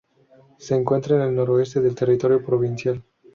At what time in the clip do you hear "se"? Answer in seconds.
0.57-0.73